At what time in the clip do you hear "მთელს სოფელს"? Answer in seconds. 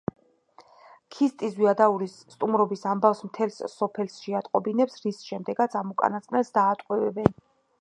3.27-4.17